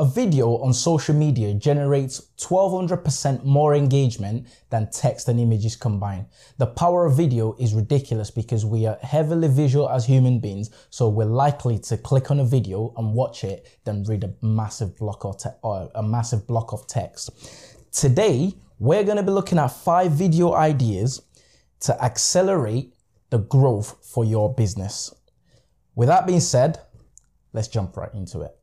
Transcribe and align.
A 0.00 0.04
video 0.06 0.56
on 0.62 0.72
social 0.72 1.14
media 1.14 1.52
generates 1.52 2.22
1200% 2.38 3.44
more 3.44 3.74
engagement 3.74 4.46
than 4.70 4.90
text 4.90 5.28
and 5.28 5.38
images 5.38 5.76
combined. 5.76 6.24
The 6.56 6.68
power 6.68 7.04
of 7.04 7.18
video 7.18 7.54
is 7.60 7.74
ridiculous 7.74 8.30
because 8.30 8.64
we 8.64 8.86
are 8.86 8.96
heavily 9.02 9.48
visual 9.48 9.90
as 9.90 10.06
human 10.06 10.40
beings, 10.40 10.70
so 10.88 11.10
we're 11.10 11.26
likely 11.26 11.78
to 11.80 11.98
click 11.98 12.30
on 12.30 12.40
a 12.40 12.46
video 12.46 12.94
and 12.96 13.12
watch 13.12 13.44
it 13.44 13.78
than 13.84 14.04
read 14.04 14.24
a 14.24 14.32
massive 14.40 14.96
block 14.96 15.22
or 15.62 15.90
a 15.94 16.02
massive 16.02 16.46
block 16.46 16.72
of 16.72 16.86
text. 16.86 17.28
Today, 17.92 18.54
we're 18.78 19.04
going 19.04 19.18
to 19.18 19.22
be 19.22 19.32
looking 19.32 19.58
at 19.58 19.66
five 19.66 20.12
video 20.12 20.54
ideas 20.54 21.20
to 21.80 22.02
accelerate 22.02 22.94
the 23.28 23.40
growth 23.40 23.98
for 24.02 24.24
your 24.24 24.54
business. 24.54 25.14
With 25.94 26.08
that 26.08 26.26
being 26.26 26.40
said, 26.40 26.80
let's 27.52 27.68
jump 27.68 27.98
right 27.98 28.14
into 28.14 28.40
it. 28.40 28.56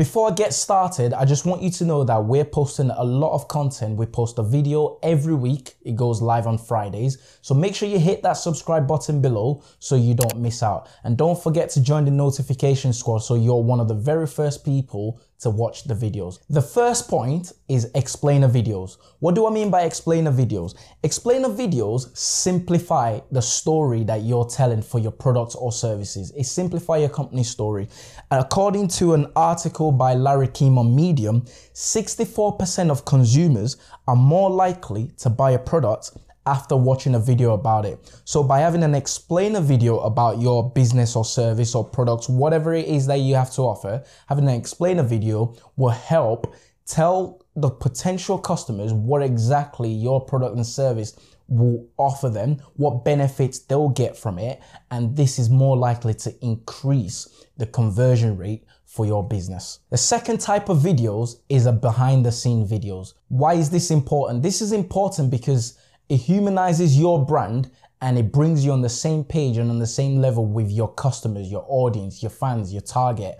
Before 0.00 0.30
I 0.30 0.34
get 0.34 0.54
started, 0.54 1.12
I 1.12 1.26
just 1.26 1.44
want 1.44 1.60
you 1.60 1.68
to 1.72 1.84
know 1.84 2.04
that 2.04 2.24
we're 2.24 2.46
posting 2.46 2.88
a 2.88 3.04
lot 3.04 3.34
of 3.34 3.48
content. 3.48 3.98
We 3.98 4.06
post 4.06 4.38
a 4.38 4.42
video 4.42 4.98
every 5.02 5.34
week. 5.34 5.74
It 5.82 5.94
goes 5.94 6.22
live 6.22 6.46
on 6.46 6.56
Fridays. 6.56 7.18
So 7.42 7.52
make 7.52 7.74
sure 7.74 7.86
you 7.86 7.98
hit 7.98 8.22
that 8.22 8.38
subscribe 8.38 8.88
button 8.88 9.20
below 9.20 9.62
so 9.78 9.96
you 9.96 10.14
don't 10.14 10.38
miss 10.38 10.62
out. 10.62 10.88
And 11.04 11.18
don't 11.18 11.38
forget 11.38 11.68
to 11.72 11.82
join 11.82 12.06
the 12.06 12.12
notification 12.12 12.94
squad 12.94 13.18
so 13.18 13.34
you're 13.34 13.62
one 13.62 13.78
of 13.78 13.88
the 13.88 13.94
very 13.94 14.26
first 14.26 14.64
people 14.64 15.20
to 15.40 15.50
watch 15.50 15.84
the 15.84 15.94
videos. 15.94 16.38
The 16.50 16.62
first 16.62 17.08
point 17.08 17.52
is 17.68 17.90
explainer 17.94 18.48
videos. 18.48 18.98
What 19.20 19.34
do 19.34 19.46
I 19.46 19.50
mean 19.50 19.70
by 19.70 19.82
explainer 19.82 20.30
videos? 20.30 20.74
Explainer 21.02 21.48
videos 21.48 22.16
simplify 22.16 23.20
the 23.32 23.40
story 23.40 24.04
that 24.04 24.22
you're 24.22 24.44
telling 24.44 24.82
for 24.82 24.98
your 24.98 25.12
products 25.12 25.54
or 25.54 25.72
services. 25.72 26.32
It 26.36 26.44
simplify 26.44 26.98
your 26.98 27.08
company 27.08 27.42
story. 27.42 27.88
And 28.30 28.40
according 28.40 28.88
to 28.88 29.14
an 29.14 29.32
article 29.34 29.92
by 29.92 30.14
Larry 30.14 30.48
Kim 30.48 30.78
on 30.78 30.94
Medium, 30.94 31.42
64% 31.74 32.90
of 32.90 33.04
consumers 33.04 33.76
are 34.06 34.16
more 34.16 34.50
likely 34.50 35.10
to 35.18 35.30
buy 35.30 35.52
a 35.52 35.58
product 35.58 36.12
after 36.50 36.76
watching 36.76 37.14
a 37.14 37.20
video 37.20 37.54
about 37.54 37.86
it. 37.86 38.12
So 38.24 38.42
by 38.42 38.58
having 38.58 38.82
an 38.82 38.94
explainer 38.94 39.60
video 39.60 40.00
about 40.00 40.40
your 40.40 40.68
business 40.72 41.14
or 41.14 41.24
service 41.24 41.76
or 41.76 41.84
products, 41.84 42.28
whatever 42.28 42.74
it 42.74 42.86
is 42.86 43.06
that 43.06 43.20
you 43.20 43.36
have 43.36 43.52
to 43.52 43.62
offer, 43.62 44.02
having 44.28 44.48
an 44.48 44.54
explainer 44.54 45.04
video 45.04 45.54
will 45.76 45.90
help 45.90 46.54
tell 46.86 47.40
the 47.54 47.70
potential 47.70 48.36
customers 48.36 48.92
what 48.92 49.22
exactly 49.22 49.88
your 49.88 50.20
product 50.24 50.56
and 50.56 50.66
service 50.66 51.16
will 51.46 51.88
offer 51.96 52.28
them, 52.28 52.56
what 52.74 53.04
benefits 53.04 53.60
they'll 53.60 53.88
get 53.88 54.16
from 54.16 54.38
it, 54.38 54.60
and 54.90 55.16
this 55.16 55.38
is 55.38 55.50
more 55.50 55.76
likely 55.76 56.14
to 56.14 56.32
increase 56.44 57.46
the 57.58 57.66
conversion 57.66 58.36
rate 58.36 58.64
for 58.86 59.06
your 59.06 59.26
business. 59.26 59.80
The 59.90 59.96
second 59.96 60.40
type 60.40 60.68
of 60.68 60.78
videos 60.78 61.40
is 61.48 61.66
a 61.66 61.72
behind 61.72 62.26
the 62.26 62.32
scene 62.32 62.66
videos. 62.66 63.14
Why 63.28 63.54
is 63.54 63.70
this 63.70 63.90
important? 63.90 64.42
This 64.42 64.60
is 64.60 64.72
important 64.72 65.30
because 65.30 65.78
it 66.10 66.16
humanizes 66.16 66.98
your 66.98 67.24
brand 67.24 67.70
and 68.02 68.18
it 68.18 68.32
brings 68.32 68.64
you 68.64 68.72
on 68.72 68.82
the 68.82 68.88
same 68.88 69.22
page 69.22 69.58
and 69.58 69.70
on 69.70 69.78
the 69.78 69.86
same 69.86 70.20
level 70.20 70.44
with 70.44 70.68
your 70.68 70.92
customers, 70.94 71.50
your 71.50 71.64
audience, 71.68 72.20
your 72.20 72.30
fans, 72.30 72.72
your 72.72 72.82
target. 72.82 73.38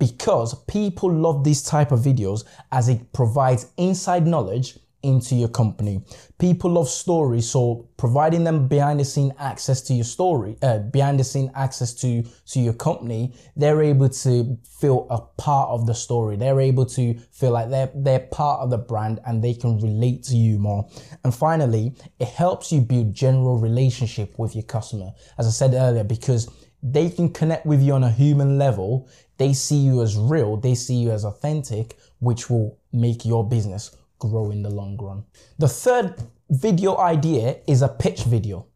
Because 0.00 0.54
people 0.64 1.12
love 1.12 1.44
these 1.44 1.62
type 1.62 1.92
of 1.92 2.00
videos 2.00 2.44
as 2.72 2.88
it 2.88 3.12
provides 3.12 3.66
inside 3.76 4.26
knowledge 4.26 4.78
into 5.08 5.34
your 5.34 5.48
company. 5.48 6.00
People 6.38 6.72
love 6.72 6.88
stories, 6.88 7.48
so 7.48 7.88
providing 7.96 8.44
them 8.44 8.68
behind 8.68 9.00
the 9.00 9.04
scene 9.04 9.32
access 9.38 9.80
to 9.82 9.94
your 9.94 10.04
story, 10.04 10.56
uh, 10.62 10.78
behind 10.78 11.18
the 11.18 11.24
scene 11.24 11.50
access 11.54 11.94
to 11.94 12.22
to 12.52 12.60
your 12.60 12.74
company, 12.74 13.34
they're 13.56 13.82
able 13.82 14.08
to 14.08 14.58
feel 14.80 15.06
a 15.10 15.20
part 15.42 15.70
of 15.70 15.86
the 15.86 15.94
story. 15.94 16.36
They're 16.36 16.60
able 16.60 16.86
to 16.86 17.14
feel 17.32 17.52
like 17.52 17.70
they're 17.70 17.90
they're 17.94 18.28
part 18.30 18.60
of 18.60 18.70
the 18.70 18.78
brand 18.78 19.20
and 19.26 19.42
they 19.42 19.54
can 19.54 19.78
relate 19.78 20.22
to 20.24 20.36
you 20.36 20.58
more. 20.58 20.88
And 21.24 21.34
finally, 21.34 21.94
it 22.18 22.28
helps 22.28 22.70
you 22.70 22.80
build 22.80 23.14
general 23.14 23.58
relationship 23.58 24.38
with 24.38 24.54
your 24.54 24.64
customer. 24.64 25.12
As 25.38 25.46
I 25.46 25.50
said 25.50 25.74
earlier, 25.74 26.04
because 26.04 26.48
they 26.82 27.10
can 27.10 27.32
connect 27.32 27.66
with 27.66 27.82
you 27.82 27.94
on 27.94 28.04
a 28.04 28.10
human 28.10 28.58
level. 28.58 29.08
They 29.36 29.52
see 29.52 29.78
you 29.78 30.02
as 30.02 30.16
real. 30.16 30.56
They 30.56 30.74
see 30.74 30.94
you 30.94 31.10
as 31.10 31.24
authentic, 31.24 31.98
which 32.20 32.48
will 32.48 32.78
make 32.92 33.24
your 33.24 33.48
business 33.48 33.96
grow 34.18 34.50
in 34.50 34.62
the 34.62 34.70
long 34.70 34.96
run. 34.96 35.24
The 35.58 35.68
third 35.68 36.14
video 36.50 36.96
idea 36.96 37.58
is 37.66 37.82
a 37.82 37.88
pitch 37.88 38.24
video. 38.24 38.66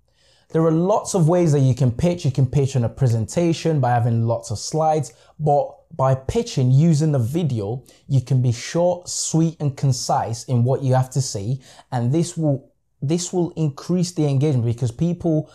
There 0.51 0.63
are 0.63 0.71
lots 0.71 1.15
of 1.15 1.29
ways 1.29 1.53
that 1.53 1.61
you 1.61 1.75
can 1.75 1.91
pitch. 1.91 2.25
You 2.27 2.31
can 2.31 2.47
pitch 2.47 2.77
in 2.77 2.85
a 2.85 2.89
presentation 2.89 3.81
by 3.81 3.91
having 3.91 4.27
lots 4.27 4.51
of 4.51 4.59
slides, 4.59 5.15
but 5.41 5.71
by 5.97 6.15
pitching 6.15 6.71
using 6.71 7.15
a 7.15 7.19
video, 7.19 7.85
you 8.07 8.21
can 8.21 8.43
be 8.43 8.53
short, 8.53 9.09
sweet, 9.09 9.57
and 9.61 9.77
concise 9.77 10.45
in 10.45 10.63
what 10.65 10.83
you 10.83 10.95
have 10.95 11.11
to 11.11 11.23
say. 11.23 11.61
And 11.91 12.13
this 12.13 12.37
will, 12.37 12.71
this 13.01 13.33
will 13.33 13.51
increase 13.53 14.13
the 14.13 14.27
engagement 14.27 14.67
because 14.67 14.91
people 14.91 15.51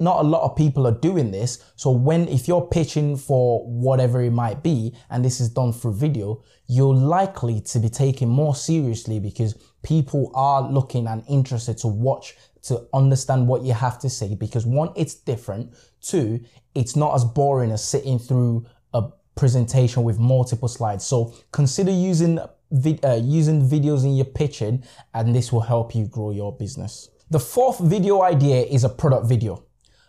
not 0.00 0.24
a 0.24 0.28
lot 0.28 0.42
of 0.42 0.56
people 0.56 0.86
are 0.86 0.98
doing 0.98 1.30
this. 1.30 1.72
So 1.76 1.90
when, 1.90 2.26
if 2.28 2.48
you're 2.48 2.66
pitching 2.66 3.16
for 3.16 3.64
whatever 3.66 4.22
it 4.22 4.30
might 4.30 4.62
be, 4.62 4.94
and 5.10 5.24
this 5.24 5.40
is 5.40 5.50
done 5.50 5.72
through 5.72 5.94
video, 5.94 6.42
you're 6.66 6.94
likely 6.94 7.60
to 7.60 7.78
be 7.78 7.88
taken 7.88 8.28
more 8.28 8.54
seriously 8.54 9.20
because 9.20 9.54
people 9.82 10.30
are 10.34 10.62
looking 10.62 11.06
and 11.06 11.22
interested 11.28 11.76
to 11.78 11.88
watch, 11.88 12.36
to 12.62 12.86
understand 12.94 13.46
what 13.46 13.62
you 13.62 13.72
have 13.72 13.98
to 13.98 14.08
say. 14.08 14.34
Because 14.34 14.64
one, 14.64 14.90
it's 14.96 15.14
different. 15.14 15.74
Two, 16.00 16.40
it's 16.74 16.96
not 16.96 17.14
as 17.14 17.24
boring 17.24 17.70
as 17.70 17.84
sitting 17.84 18.18
through 18.18 18.66
a 18.94 19.02
presentation 19.36 20.02
with 20.02 20.18
multiple 20.18 20.68
slides. 20.68 21.04
So 21.04 21.34
consider 21.52 21.90
using 21.90 22.38
uh, 22.38 23.20
using 23.20 23.68
videos 23.68 24.04
in 24.04 24.14
your 24.14 24.26
pitching, 24.26 24.84
and 25.12 25.34
this 25.34 25.52
will 25.52 25.60
help 25.60 25.94
you 25.94 26.06
grow 26.06 26.30
your 26.30 26.56
business. 26.56 27.10
The 27.28 27.40
fourth 27.40 27.80
video 27.80 28.22
idea 28.22 28.62
is 28.62 28.84
a 28.84 28.88
product 28.88 29.26
video. 29.26 29.64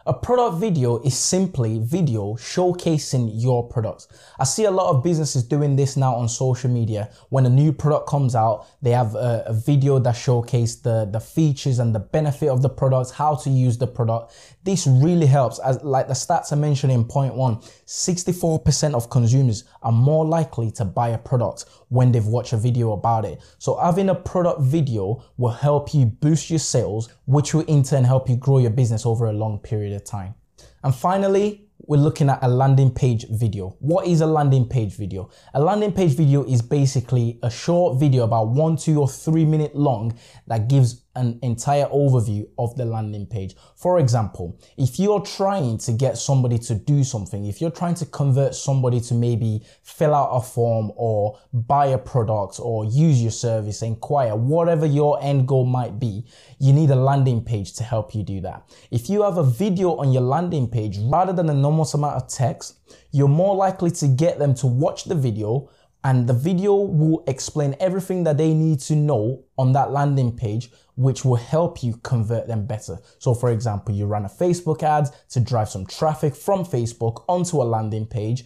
A 0.07 0.13
product 0.15 0.57
video 0.57 0.99
is 1.03 1.15
simply 1.15 1.77
video 1.77 2.33
showcasing 2.33 3.29
your 3.35 3.67
product. 3.69 4.07
I 4.39 4.45
see 4.45 4.65
a 4.65 4.71
lot 4.71 4.89
of 4.89 5.03
businesses 5.03 5.43
doing 5.43 5.75
this 5.75 5.95
now 5.95 6.15
on 6.15 6.27
social 6.27 6.71
media. 6.71 7.11
When 7.29 7.45
a 7.45 7.49
new 7.49 7.71
product 7.71 8.09
comes 8.09 8.33
out, 8.33 8.65
they 8.81 8.89
have 8.91 9.13
a, 9.13 9.43
a 9.45 9.53
video 9.53 9.99
that 9.99 10.13
showcases 10.13 10.81
the, 10.81 11.07
the 11.11 11.19
features 11.19 11.77
and 11.77 11.93
the 11.93 11.99
benefit 11.99 12.49
of 12.49 12.63
the 12.63 12.69
product, 12.69 13.11
how 13.11 13.35
to 13.35 13.51
use 13.51 13.77
the 13.77 13.85
product. 13.85 14.33
This 14.63 14.87
really 14.87 15.27
helps. 15.27 15.59
As 15.59 15.83
like 15.83 16.07
the 16.07 16.15
stats 16.15 16.51
I 16.51 16.55
mentioned 16.55 16.91
in 16.91 17.05
point 17.05 17.35
one, 17.35 17.57
64% 17.57 18.95
of 18.95 19.11
consumers 19.11 19.65
are 19.83 19.91
more 19.91 20.25
likely 20.25 20.71
to 20.71 20.85
buy 20.85 21.09
a 21.09 21.17
product 21.19 21.65
when 21.89 22.11
they've 22.11 22.25
watched 22.25 22.53
a 22.53 22.57
video 22.57 22.93
about 22.93 23.23
it. 23.23 23.39
So 23.59 23.77
having 23.77 24.09
a 24.09 24.15
product 24.15 24.61
video 24.61 25.23
will 25.37 25.51
help 25.51 25.93
you 25.93 26.07
boost 26.07 26.49
your 26.49 26.57
sales, 26.57 27.09
which 27.25 27.53
will 27.53 27.65
in 27.65 27.83
turn 27.83 28.03
help 28.03 28.29
you 28.29 28.35
grow 28.35 28.57
your 28.57 28.71
business 28.71 29.05
over 29.05 29.27
a 29.27 29.33
long 29.33 29.59
period 29.59 29.90
of 29.95 30.03
time. 30.03 30.35
And 30.83 30.93
finally, 30.93 31.67
we're 31.87 31.97
looking 31.97 32.29
at 32.29 32.39
a 32.43 32.47
landing 32.47 32.91
page 32.91 33.25
video. 33.29 33.75
What 33.79 34.07
is 34.07 34.21
a 34.21 34.25
landing 34.25 34.67
page 34.67 34.95
video? 34.95 35.29
A 35.53 35.61
landing 35.61 35.91
page 35.91 36.15
video 36.15 36.43
is 36.43 36.61
basically 36.61 37.39
a 37.43 37.49
short 37.49 37.99
video 37.99 38.23
about 38.23 38.49
one, 38.49 38.77
two, 38.77 38.99
or 38.99 39.07
three 39.07 39.45
minute 39.45 39.75
long 39.75 40.17
that 40.47 40.67
gives 40.69 41.01
an 41.15 41.39
entire 41.41 41.85
overview 41.87 42.47
of 42.57 42.75
the 42.75 42.85
landing 42.85 43.25
page. 43.25 43.55
For 43.75 43.99
example, 43.99 44.59
if 44.77 44.99
you're 44.99 45.21
trying 45.21 45.77
to 45.79 45.91
get 45.91 46.17
somebody 46.17 46.57
to 46.59 46.75
do 46.75 47.03
something, 47.03 47.45
if 47.45 47.59
you're 47.59 47.71
trying 47.71 47.95
to 47.95 48.05
convert 48.05 48.55
somebody 48.55 48.99
to 49.01 49.13
maybe 49.13 49.65
fill 49.83 50.15
out 50.15 50.29
a 50.31 50.41
form 50.41 50.91
or 50.95 51.37
buy 51.53 51.87
a 51.87 51.97
product 51.97 52.59
or 52.59 52.85
use 52.85 53.21
your 53.21 53.31
service, 53.31 53.81
inquire, 53.81 54.35
whatever 54.35 54.85
your 54.85 55.21
end 55.21 55.47
goal 55.47 55.65
might 55.65 55.99
be, 55.99 56.25
you 56.59 56.71
need 56.73 56.89
a 56.89 56.95
landing 56.95 57.43
page 57.43 57.73
to 57.73 57.83
help 57.83 58.15
you 58.15 58.23
do 58.23 58.39
that. 58.41 58.69
If 58.89 59.09
you 59.09 59.23
have 59.23 59.37
a 59.37 59.43
video 59.43 59.95
on 59.97 60.11
your 60.11 60.23
landing 60.23 60.69
page 60.69 60.97
rather 60.99 61.33
than 61.33 61.49
a 61.49 61.53
normal 61.53 61.89
amount 61.93 62.15
of 62.15 62.27
text, 62.27 62.77
you're 63.11 63.27
more 63.27 63.55
likely 63.55 63.91
to 63.91 64.07
get 64.07 64.39
them 64.39 64.53
to 64.55 64.67
watch 64.67 65.05
the 65.05 65.15
video 65.15 65.69
and 66.03 66.27
the 66.27 66.33
video 66.33 66.75
will 66.75 67.23
explain 67.27 67.75
everything 67.79 68.23
that 68.23 68.37
they 68.37 68.53
need 68.53 68.79
to 68.79 68.95
know 68.95 69.43
on 69.57 69.71
that 69.73 69.91
landing 69.91 70.35
page 70.35 70.71
which 70.95 71.23
will 71.23 71.35
help 71.35 71.83
you 71.83 71.95
convert 72.03 72.47
them 72.47 72.65
better. 72.65 72.99
So 73.19 73.33
for 73.33 73.51
example, 73.51 73.93
you 73.95 74.05
run 74.05 74.25
a 74.25 74.29
Facebook 74.29 74.83
ad 74.83 75.09
to 75.29 75.39
drive 75.39 75.69
some 75.69 75.85
traffic 75.85 76.35
from 76.35 76.65
Facebook 76.65 77.23
onto 77.27 77.61
a 77.61 77.63
landing 77.63 78.05
page. 78.05 78.45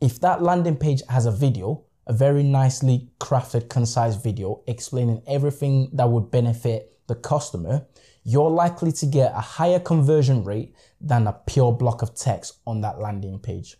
If 0.00 0.20
that 0.20 0.42
landing 0.42 0.76
page 0.76 1.02
has 1.08 1.26
a 1.26 1.32
video, 1.32 1.84
a 2.06 2.12
very 2.12 2.42
nicely 2.42 3.08
crafted, 3.18 3.68
concise 3.68 4.16
video 4.16 4.62
explaining 4.66 5.22
everything 5.26 5.90
that 5.92 6.08
would 6.08 6.30
benefit 6.30 6.92
the 7.06 7.14
customer, 7.14 7.86
you're 8.24 8.50
likely 8.50 8.92
to 8.92 9.06
get 9.06 9.32
a 9.32 9.40
higher 9.40 9.78
conversion 9.78 10.44
rate 10.44 10.74
than 11.00 11.26
a 11.26 11.32
pure 11.32 11.72
block 11.72 12.02
of 12.02 12.14
text 12.14 12.58
on 12.66 12.80
that 12.80 13.00
landing 13.00 13.38
page. 13.38 13.76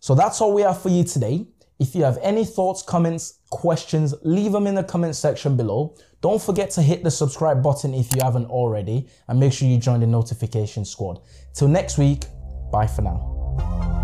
So 0.00 0.14
that's 0.14 0.40
all 0.40 0.52
we 0.52 0.62
have 0.62 0.82
for 0.82 0.88
you 0.88 1.04
today. 1.04 1.46
If 1.82 1.96
you 1.96 2.04
have 2.04 2.16
any 2.22 2.44
thoughts, 2.44 2.80
comments, 2.80 3.40
questions, 3.50 4.14
leave 4.22 4.52
them 4.52 4.68
in 4.68 4.76
the 4.76 4.84
comment 4.84 5.16
section 5.16 5.56
below. 5.56 5.96
Don't 6.20 6.40
forget 6.40 6.70
to 6.70 6.80
hit 6.80 7.02
the 7.02 7.10
subscribe 7.10 7.60
button 7.60 7.92
if 7.92 8.14
you 8.14 8.22
haven't 8.22 8.46
already 8.46 9.08
and 9.26 9.40
make 9.40 9.52
sure 9.52 9.66
you 9.66 9.78
join 9.78 9.98
the 9.98 10.06
notification 10.06 10.84
squad. 10.84 11.18
Till 11.54 11.66
next 11.66 11.98
week, 11.98 12.26
bye 12.70 12.86
for 12.86 13.02
now. 13.02 14.01